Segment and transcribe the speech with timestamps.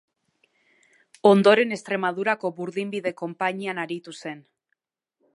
[1.31, 4.41] Ondoren Extremadurako burdinbide konpainian aritu zen.